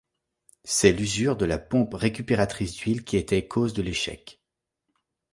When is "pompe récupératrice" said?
1.59-2.73